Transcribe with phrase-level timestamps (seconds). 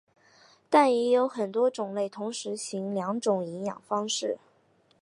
[0.67, 4.39] 但也有很多种类同时行两种营养方式。